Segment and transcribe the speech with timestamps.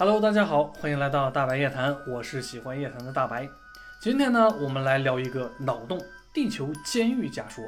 [0.00, 3.46] Hello，大家好，欢迎来到大白夜谈，我是喜欢夜谈的大白。
[4.00, 6.00] 今天呢，我们来聊一个脑洞——
[6.32, 7.62] 地球监狱假说。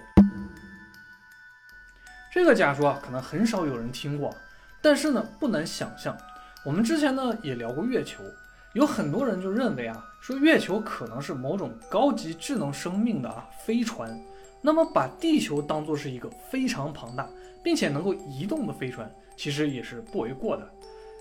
[2.32, 4.34] 这个假说啊，可能很少有人听过，
[4.80, 6.16] 但是呢，不难想象。
[6.64, 8.24] 我们之前呢也聊过月球，
[8.72, 14.18] 有很多人就认为啊，说月球可能是某种高级智能生命的啊飞船。
[14.62, 17.28] 那么把地球当做是一个非常庞大
[17.62, 20.66] 并且能够移动的飞船，其实也是不为过的。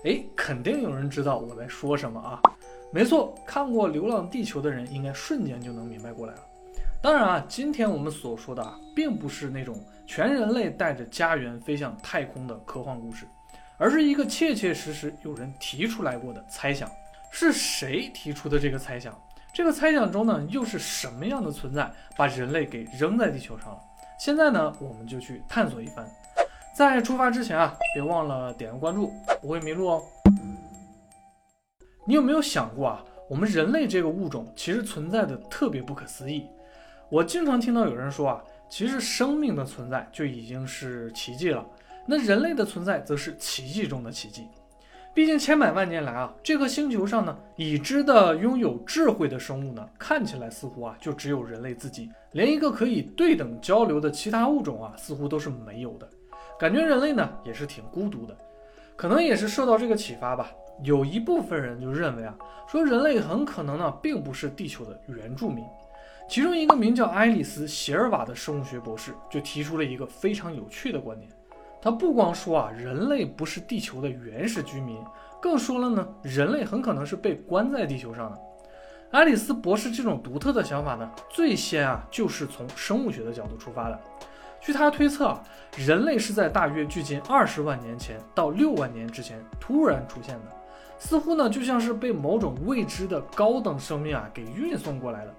[0.04, 2.40] 哎，肯定有人知道我在说什么啊？
[2.92, 6.40] 没错，看过《流浪地球》的人应该瞬间就能明白过来了。
[7.00, 13.26] 当然啊，今天我们所说的啊，并不是那种全人类带着家园飞向太空的科幻故事，
[13.78, 16.90] 而是一个切切实实有人提出来过的猜想。
[17.30, 19.16] 是谁提出的这个猜想？
[19.54, 23.80] 这个猜想中呢，又是什么样的存在把人类给扔在地球上了？
[24.18, 26.06] 现在呢，我们就去探索一番。
[26.74, 29.12] 在出发之前啊，别忘了点个关注，
[29.42, 30.02] 不会迷路哦。
[32.06, 36.46] 你有没有想过啊，我们人类这个物种其实存在的特别不可思议。
[37.10, 41.64] 我经常听到有人说啊，其实生命的存在就已经是奇迹了，
[42.06, 44.48] 那人类的存在则是奇迹中的奇迹。
[45.14, 56.08] 毕竟千百万年来啊，这颗星球上呢，已知的拥有智慧的生物呢，看起来似乎啊，就只有人类自己，连一个可以对等交流的其他物种啊，似乎都是没有的。
[56.62, 58.32] 感觉人类呢，也是挺孤独的。
[58.94, 60.52] 可能也是受到这个启发吧，
[60.84, 62.32] 有一部分人就认为啊，
[62.68, 65.64] 说人类很可能呢，并不是地球的原住民。
[66.28, 71.28] 其中一个名叫爱丽丝·席尔瓦的生物学博士就提出了一个非常有趣的观点。
[71.80, 75.02] 他不光说啊，人类不是地球的原始居民，
[75.40, 78.38] 更说了呢，人类很可能是被关在地球上的。
[79.10, 84.00] 爱丽丝博士这种独特的想法呢，最先啊就是从生物学的角度出发的。
[84.62, 85.42] 据他推测啊，
[85.76, 90.42] 人类是在大约距今二十万年前到六万年之前突然出现的，
[90.98, 95.34] 似乎呢就像是被某种未知的高等生命啊给运送过来的。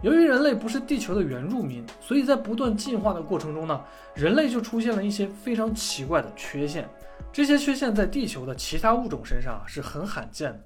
[0.00, 3.80] 由于人类不是地球的原住民，所以在不断进化的过程中呢，
[4.14, 6.88] 人类就出现了一些非常奇怪的缺陷。
[7.32, 10.60] 这些缺陷在地球的其他物种身上啊是很罕见的，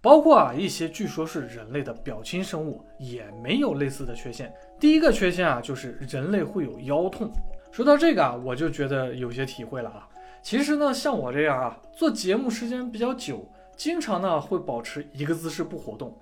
[0.00, 4.52] 包括啊一些据说是人类的表亲生物也没有类似的缺陷。
[4.84, 7.32] 第一个缺陷啊就是人类会有腰痛。
[7.72, 10.06] 说到这个啊，我就觉得有些体会了啊。
[10.42, 16.14] 其实呢，像我这样啊，做节目时间比较久，经常呢会保持一个姿势不活动。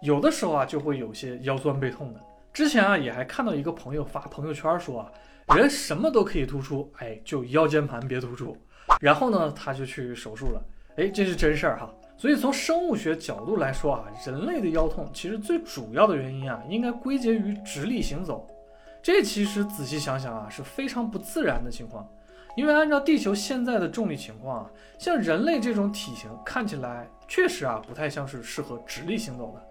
[0.00, 2.20] 有的时候啊，就会有些腰酸背痛的。
[2.54, 5.12] 之前啊，也还看到一个朋友发朋友圈说啊，
[5.54, 8.56] 人什么都可以突出，哎，就腰间盘别突出。
[8.98, 10.62] 然后呢，他就去手术了。
[10.96, 11.94] 哎，这是真事儿哈。
[12.18, 18.46] 所以从生物学角度来说啊，人类的腰痛其实最主要的原因啊，应该归结于直立行走。
[19.02, 22.08] 这其实仔细想想啊，是非常不自然的情况。
[22.56, 29.62] 因为按照地球现在的重力情况啊，像人类这种体型看起来确实啊，不太像是适合直立行走的。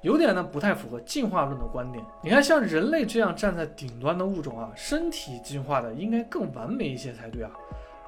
[0.00, 2.04] 有点呢，不太符合进化论的观点。
[2.20, 7.52] 你看，像人类这样站在顶端的物种啊，身体进化的应该更完美一些才对啊。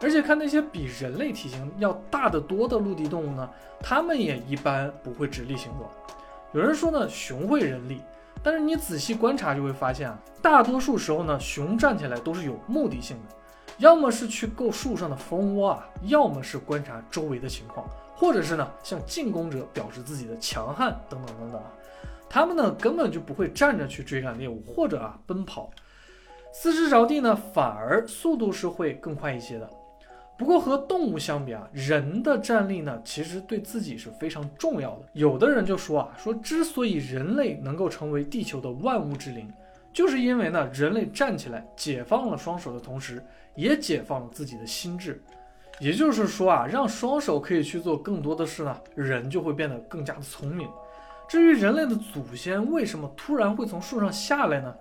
[0.04, 3.48] 而且看那些比人类体型要大得多的陆地动物呢，
[3.80, 5.90] 它们也一般不会直立行走。
[6.52, 8.02] 有人说呢，熊会人立，
[8.42, 13.34] 但是你仔细观察就会发现啊，大多数时候呢，熊站起来都是有目的性的，
[13.78, 21.72] 要么是去够树上的蜂窝啊，要么是观察周围的情况，或者是呢，向进攻者表示自己的强悍等等等等啊。
[22.28, 25.70] 他们呢根本就不会站着去追赶猎物，或者啊奔跑，
[26.52, 29.70] 四肢着地呢反而速度是会更快一些的。
[30.36, 35.02] 不过和动物相比啊，人的站立呢其实对自己是非常重要的。
[35.12, 39.48] 有的人就说啊，说之所以人类能够成为地球的万物之灵，
[39.92, 43.24] 就是因为呢人类站起来解放了双手的同时，
[43.54, 45.22] 也解放了自己的心智。
[45.78, 50.68] 也就是说啊，让双手可以去做更多的事呢，人就会变得更加的聪明。
[51.28, 54.74] 至于人类的祖先为什么突然会从树上下来呢？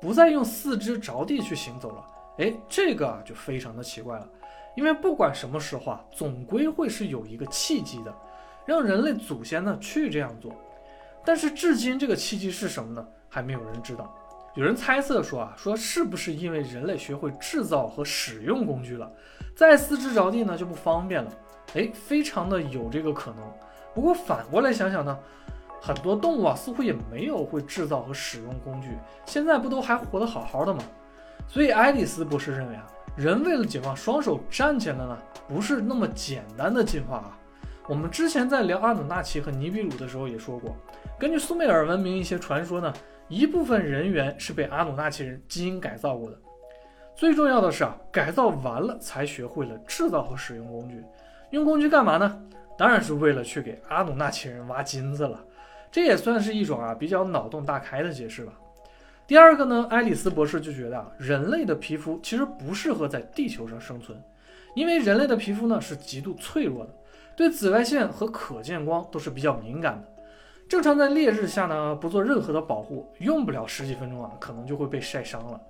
[0.00, 2.04] 不再用四肢着地去行走了？
[2.38, 4.28] 哎，这个啊就非常的奇怪了。
[4.76, 8.14] 因为不管什么时候啊，总归会是有一个契机的，
[8.64, 10.52] 让人类祖先呢去这样做。
[11.24, 13.04] 但是至今这个契机是什么呢？
[13.28, 14.14] 还没有人知道。
[14.54, 19.10] 有人猜测说啊，说是不是因为人类学会制造和使用工具了，
[19.56, 21.32] 再四肢着地呢就不方便了？
[21.74, 23.40] 哎，非常的有这个可能。
[23.94, 25.18] 不过反过来想想呢？
[25.78, 28.88] 很多动物啊，似乎也没有会制造和使用工具，
[29.24, 30.82] 现在不都还活得好好的吗？
[31.46, 32.86] 所以爱丽丝博士认为啊，
[33.16, 35.18] 人为了解放双手站起来呢，
[35.48, 37.38] 不是那么简单的进化啊。
[37.88, 40.76] 我们之前在聊阿努纳奇和尼比鲁的时候也说过，
[41.18, 42.92] 根据苏美尔文明一些传说呢，
[43.28, 46.38] 一部分人猿是被阿努纳奇人基因改造过的。
[47.14, 51.02] 最重要的是啊，改造完了才学会了制造和使用工具。
[51.52, 52.38] 用工具干嘛呢？
[52.76, 55.42] 当然是为了去给阿努纳奇人挖金子了。
[55.90, 58.52] 这也算是一种啊比较脑洞大开的解释吧。
[59.26, 64.16] 第二个呢，爱丽丝博士就觉得啊，人类的皮肤其实不适合在地球上生存，
[64.76, 66.94] 因为人类的皮肤呢是极度脆弱的，
[67.34, 70.08] 对紫外线和可见光都是比较敏感的。
[70.68, 75.60] 正常在烈日下呢，不做任何的保护，用不了十几分钟啊，可能就会被晒伤了。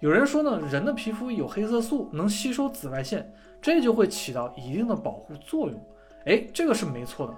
[0.00, 3.30] 有人说呢，人的皮肤有黑色素，能吸收紫外线，
[3.60, 5.78] 这就会起到一定的保护作用。
[6.24, 7.34] 哎，这个是没错的。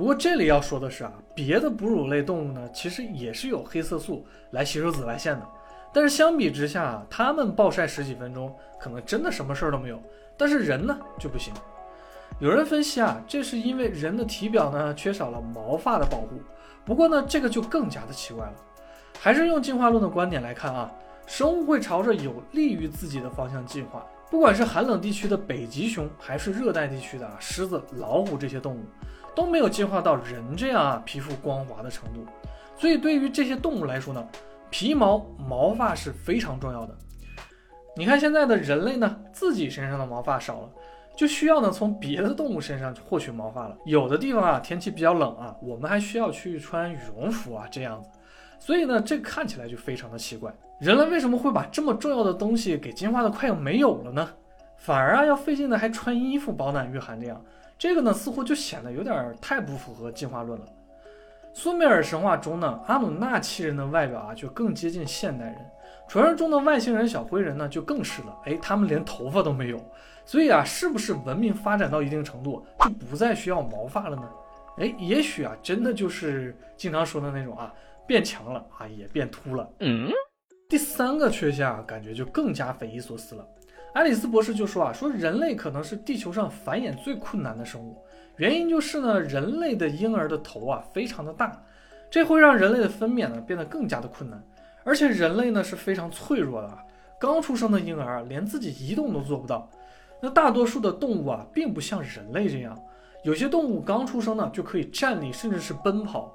[0.00, 5.46] 不过这里要说的是啊，别的哺乳类动物呢，其实也是有黑色素来吸收紫外线的。
[5.92, 8.50] 但是相比之下，它们暴晒十几分钟，
[8.80, 10.02] 可能真的什么事儿都没有。
[10.38, 11.52] 但是人呢就不行。
[12.38, 16.40] 有人分析啊，这是因为人的体表呢缺少了毛发的保护。
[16.82, 18.54] 不过呢，这个就更加的奇怪了。
[19.18, 20.90] 还是用进化论的观点来看啊，
[21.26, 24.06] 生物会朝着有利于自己的方向进化。
[24.30, 28.80] 不管是寒冷地区的北极熊，还是热带地区的狮子、老虎这些动物。
[29.34, 32.24] 都没有进化到人这样啊皮肤光滑的程度，
[32.76, 34.26] 所以对于这些动物来说呢，
[34.70, 36.94] 皮毛毛发是非常重要的。
[37.96, 40.70] 你看现在的人类呢，自己身上的毛发少了，
[41.16, 43.76] 就需要呢从别的动物身上获取毛发了。
[43.84, 48.08] 有的地方啊天气比较冷啊，我们还需要去穿羽绒服啊这样子，
[48.58, 50.52] 所以呢这看起来就非常的奇怪。
[50.78, 54.30] 人类为什么会把这么重要的东西给进化的快要没有了呢？
[54.78, 57.44] 反而啊要费劲的还穿衣服保暖御寒这样。
[57.80, 60.66] 这个呢，似乎就显得有点太不符合进化论了。
[61.54, 65.56] 苏美尔神话中呢，阿努纳奇人的外表啊，就更接近现代人；
[66.06, 68.38] 传说中的外星人小灰人呢，就更是了。
[68.44, 69.80] 哎，他们连头发都没有。
[70.26, 74.28] 所以啊，是不是文明发展到一定程度，就不再需要毛发了呢？
[74.76, 77.72] 哎，也许啊，真的就是经常说的那种啊，
[78.06, 79.66] 变强了啊，也变秃了。
[79.78, 80.10] 嗯，
[80.68, 83.48] 第三个缺陷啊，感觉就更加匪夷所思了。
[83.92, 87.96] 爱丽丝博士就说啊，说人类可能是地球上繁衍最困难的生物，
[88.36, 91.60] 原因就是呢，人类的婴儿的头啊非常的大，
[92.08, 94.40] 这会让人类的分娩呢变得更加的困难，
[94.84, 96.78] 而且人类呢是非常脆弱的啊，
[97.18, 99.68] 刚出生的婴儿连自己移动都做不到。
[100.22, 102.78] 那大多数的动物啊，并不像人类这样，
[103.24, 106.32] 有些动物刚出生呢就可以站立，甚至是奔跑，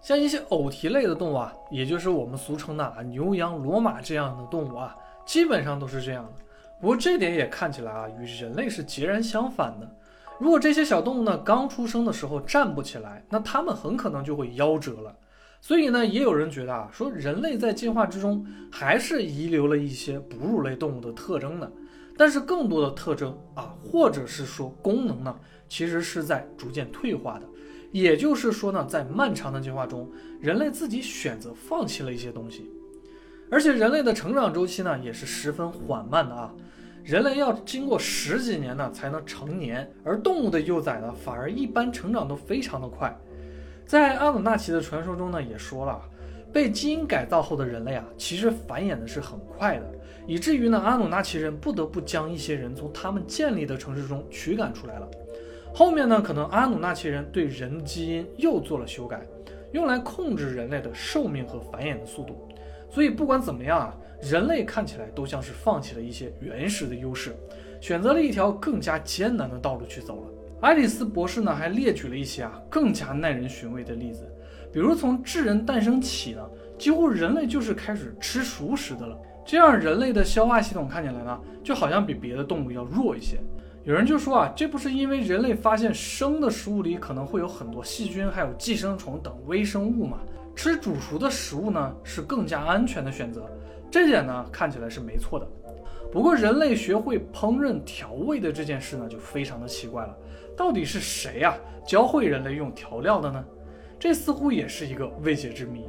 [0.00, 6.32] 像一些偶蹄类的动物啊，也就是我们俗称的啊牛羊骡马这样的动物啊，基本上都是这样的。
[6.80, 9.96] 不过这点也看起来啊，与人类是截然相反的。
[10.38, 15.14] 如果这些小动物呢刚出生的时候站不起来，那它们很可能就会夭折了。
[15.60, 21.68] 所以呢，也有人觉得啊，说人类在进化之中还是遗留了一些哺乳类动物的特征的。
[22.16, 25.36] 但是更多的特征啊，或者是说功能呢，
[25.68, 27.46] 其实是在逐渐退化的。
[27.90, 30.08] 也就是说呢，在漫长的进化中，
[30.40, 32.70] 人类自己选择放弃了一些东西。
[33.50, 36.54] 而且人类的成长周期呢，也是十分缓慢的啊。
[37.08, 43.18] 人类要经过十几年呢才能成年，而动物的幼崽呢，反而一般成长都非常的快。
[43.86, 45.98] 在阿努纳奇的传说中呢，也说了，
[46.52, 49.90] 被基因改造后的人类啊，其实繁衍的是很快的，
[50.26, 55.08] 以至于呢，阿努纳奇人不得不将一些人从他们建立的城市中驱赶出来了。
[55.72, 59.26] 后面呢，可能阿努纳奇人对人基因又做了修改，
[59.72, 62.46] 用来控制人类的寿命和繁衍的速度。
[62.90, 67.36] 所以不管怎么样啊，人类看起来都像是放弃了一些原始的优势，
[67.80, 70.28] 选择了一条更加艰难的道路去走了。
[70.60, 74.26] 爱丽丝博士呢还列举了一些啊更加耐人寻味的例子，
[74.72, 76.44] 比如从智人诞生起呢，
[76.76, 79.16] 几乎人类就是开始吃熟食的了，
[79.46, 83.38] 这样人类的消化系统看起来呢就好像比别的动物要弱一些。
[83.84, 90.18] 有人就说啊，这不是因为人类发现生的食物里可能会有很多细菌，还有寄生虫等微生物吗？
[90.58, 93.48] 吃煮熟的食物呢是更加安全的选择，
[93.88, 95.46] 这点呢看起来是没错的。
[96.10, 100.18] 不过人类学会烹饪调味的这件事呢就非常的奇怪了，
[100.56, 103.44] 到底是谁呀教会人类用调料的呢？
[104.00, 105.86] 这似乎也是一个未解之谜。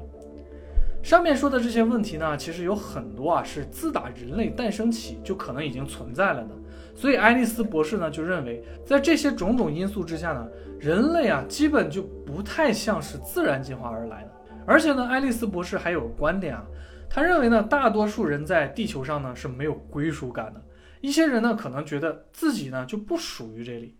[1.02, 6.50] 上面说的这些问题呢，其实有很多啊是自打人类诞生起就可能已经存在了的。
[6.94, 10.48] 所以爱丽丝博士呢就认为，在这些种种因素之下呢，
[10.80, 14.32] 人类啊基本就不太像是自然进化而来的。
[14.66, 16.64] 而且呢，爱丽丝博士还有观点啊，
[17.10, 20.62] 他认为呢，大多数人在地球上呢是没有归属感的，
[21.02, 23.96] 一些人呢可能觉得自己呢就不属于这里。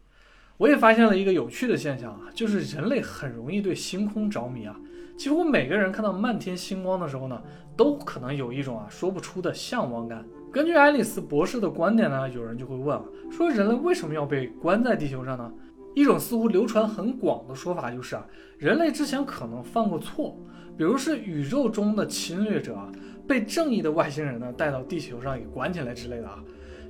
[0.58, 4.76] 我也发现了一个有趣的现象啊，就是人类很容易对星空着迷啊，
[5.18, 7.42] 几乎每个人看到漫天星光的时候呢，
[7.78, 10.26] 都可能有一种啊说不出的向往感。
[10.52, 15.50] 根据爱丽丝博士的观点呢，有人就会问啊，说人类为什么要被关在地球上呢？
[15.96, 18.26] 一种似乎流传很广的说法就是啊，
[18.58, 20.38] 人类之前可能犯过错。
[20.78, 22.90] 比如是宇宙中的侵略者啊，
[23.28, 26.42] 被正义的外星人呢带到地球上给关起来之类的啊，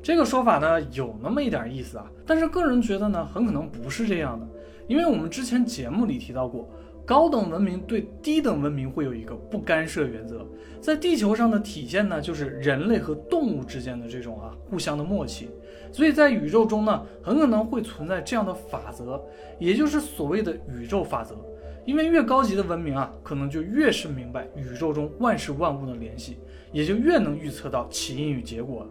[0.03, 4.47] 这个说法呢有那么一点意思啊，但是个人觉得呢很可能不是这样的，
[4.87, 6.69] 因为我们之前节目里提到过，
[7.09, 10.45] 高等文明对低等文明会有一个不干涉原则，
[10.79, 15.49] 在地球上的体现呢就是人类和动物之间的这种啊互相的默契，
[15.91, 19.19] 所以在宇宙中呢很可能会存在这样的法则，
[19.57, 21.35] 也就是所谓的宇宙法则。
[21.83, 26.37] 因为越高级的文明啊，可能就越是明白宇宙中万事万物的联系，
[26.71, 28.87] 也就越能预测到起因与结果。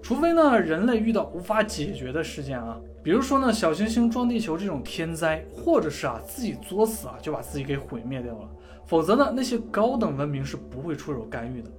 [0.00, 8.46] 除非呢，人类遇到无法解决的事件啊，比如说呢，小行星撞地球这种天灾，或者是啊自己作死啊就把自己给毁灭掉了。
[8.84, 11.70] 否则呢，那些高等文明是不会出手干预的。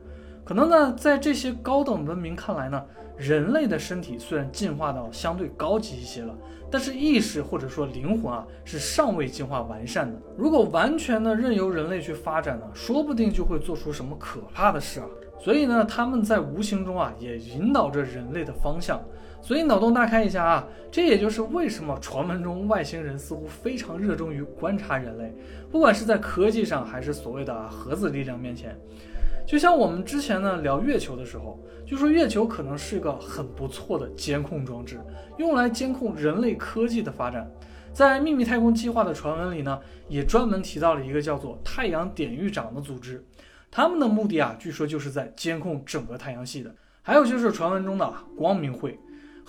[0.43, 2.83] 可能呢，在这些高等文明看来呢，
[3.15, 6.35] 人类的身体虽然进化到相对高级一些了，
[6.71, 10.19] 但是意识或者说灵魂啊是尚未进化完善的。
[10.35, 15.05] 如果完全的任由人类去发展呢，说不定就会做出什么可怕的事啊。
[15.39, 18.99] 所以呢，他们在无形中啊也引导着人类的方向。
[19.41, 25.33] 所以脑洞大开一下啊，这也就是为什么传闻中外星人似乎非常热衷于观察人类，
[25.71, 28.77] 不管是在科技上还是所谓的核子力量面前。
[29.47, 34.99] 就像我们之前呢聊月球的时候，就说月球可能是个很不错的监控装置，
[35.37, 37.49] 用来监控人类科技的发展。
[37.91, 43.25] 在秘密太空计划的传闻里呢，也专门提到了一个叫做太阳典狱长的组织，
[43.71, 46.71] 他们的目的啊，据说就是在监控整个太阳系的。
[47.01, 48.99] 还有就是传闻中的光明会，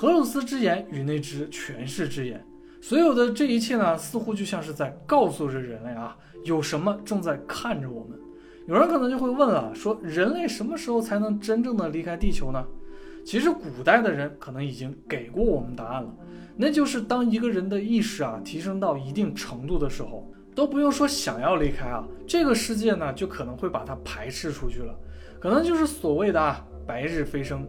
[0.01, 2.43] 荷鲁斯之眼与那只权势之眼，
[2.81, 8.19] 所有的这一切呢，似乎就像是在告诉着人类啊，有什么正在看着我们。
[8.67, 12.65] 有人可能就会问了，说人类什么时候才能真正的离开地球呢？
[13.27, 16.17] 其实古代的人可能已经给过我们答案了，
[16.57, 24.99] 那就是当一个人的意识啊提升到一定程度的时候，都不用说想要离开啊，这个世界呢就可能会把它排斥出去了，
[25.39, 27.69] 可能就是所谓的啊白日飞升。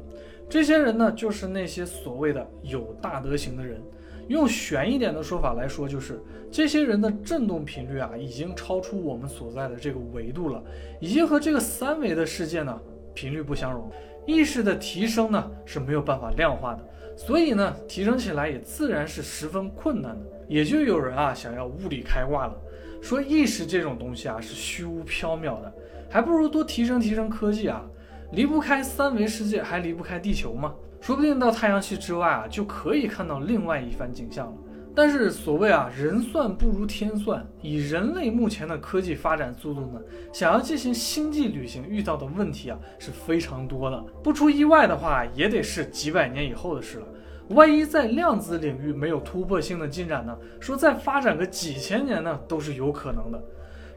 [0.51, 3.81] 这些人呢，就是那些所谓的有大德行的人。
[4.27, 10.61] 用玄一点的说法来说，就是这些人的振动频率啊，已经超出我们所在的这个维度了，
[10.99, 12.77] 已经和这个三维的世界呢
[13.13, 13.89] 频率不相容。
[14.25, 20.25] 意识的提升呢是没有办法量化的，所以呢提升起来也自然是十分困难的。
[20.49, 22.53] 也就有人啊想要物理开挂了，
[23.01, 25.73] 说意识这种东西啊是虚无缥缈的，
[26.09, 27.85] 还不如多提升提升科技啊，
[28.31, 30.73] 离不开三维世界，还离不开地球吗？
[31.01, 34.53] 说不定到太阳系之外啊，就可以看到另外一番景象了。
[34.93, 37.45] 但是所谓啊，人算不如天算。
[37.61, 39.99] 以人类目前的科技发展速度呢，
[40.31, 44.01] 想要进行星际旅行，遇到的问题啊是非常多的。
[44.23, 47.07] 不出意外的话，也得是几百年以后的事了。
[47.49, 50.37] 万一在量子领域没有突破性的进展呢？
[50.59, 53.41] 说再发展个几千年呢，都是有可能的。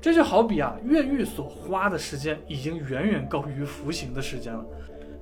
[0.04, 4.62] 这就好比啊，越狱所花的时间已经远远高于服刑的时间了。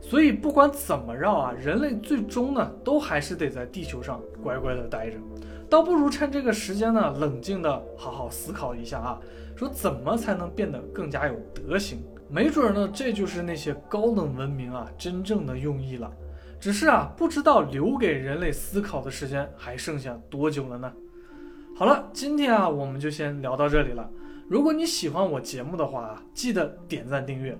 [0.00, 5.18] 所以不管怎么绕啊，人类最终呢，都还是得在地球上乖乖的待着。
[5.70, 9.20] 倒不如趁这个时间呢，冷静的好好思考一下啊，
[9.54, 12.02] 说怎么才能变得更加有德行？
[12.28, 16.10] 没准呢，这就是那些高等文明啊真正的用意了。
[16.58, 20.92] 只是啊，不知道留给人类思考的时间还剩下多久了呢？
[21.76, 24.10] 好了，今天啊，我们就先聊到这里了。
[24.52, 27.56] 如果你喜欢我节目的话啊，记得点赞订阅。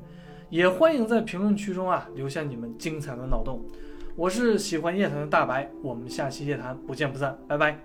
[0.50, 3.64] 也欢迎在评论区中啊留下你们精彩的脑洞。
[4.14, 7.82] 我是喜欢夜谈的大白，我们下期夜谈不见不散，拜拜。